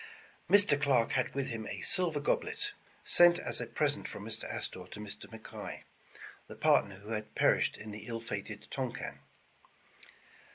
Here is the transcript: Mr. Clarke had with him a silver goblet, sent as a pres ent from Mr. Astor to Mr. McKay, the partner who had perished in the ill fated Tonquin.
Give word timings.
Mr. 0.49 0.81
Clarke 0.81 1.11
had 1.11 1.35
with 1.35 1.49
him 1.49 1.67
a 1.67 1.79
silver 1.81 2.19
goblet, 2.19 2.71
sent 3.03 3.37
as 3.37 3.61
a 3.61 3.67
pres 3.67 3.95
ent 3.95 4.07
from 4.07 4.25
Mr. 4.25 4.51
Astor 4.51 4.87
to 4.87 4.99
Mr. 4.99 5.27
McKay, 5.27 5.83
the 6.47 6.55
partner 6.55 6.95
who 7.01 7.11
had 7.11 7.35
perished 7.35 7.77
in 7.77 7.91
the 7.91 8.07
ill 8.07 8.19
fated 8.19 8.65
Tonquin. 8.71 9.19